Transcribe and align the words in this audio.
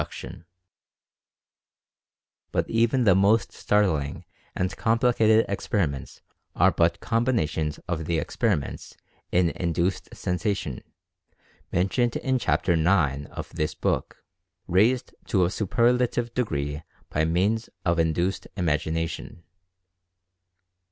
Inquiry 0.01 0.29
into 0.31 0.45
Certain 2.63 2.89
Phenomena 3.03 3.21
145 3.21 3.21
But 3.21 3.21
even 3.21 3.21
the 3.21 3.21
most 3.21 3.51
startling 3.51 4.25
and 4.55 4.75
complicated 4.75 5.45
ex 5.47 5.67
periments 5.67 6.21
are 6.55 6.71
but 6.71 6.99
combinations 7.01 7.77
of 7.87 8.05
the 8.05 8.17
experiments 8.17 8.97
in 9.31 9.51
"Induced 9.51 10.09
Sensation" 10.15 10.81
mentioned 11.71 12.15
in 12.15 12.39
Chapter 12.39 12.73
IX 12.73 13.27
of 13.29 13.49
this 13.49 13.75
book, 13.75 14.23
raised 14.67 15.13
to 15.27 15.45
a 15.45 15.51
superlative 15.51 16.33
degree 16.33 16.81
by 17.11 17.23
means 17.23 17.69
of 17.85 17.99
"Induced 17.99 18.47
Imagination." 18.57 19.43